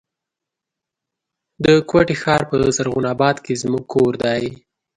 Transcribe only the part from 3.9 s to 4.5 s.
کور دی.